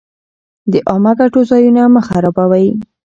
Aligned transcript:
د 0.71 0.73
عامه 0.89 1.11
ګټو 1.19 1.41
ځایونه 1.51 1.81
مه 1.93 2.01
خرابوئ. 2.07 2.67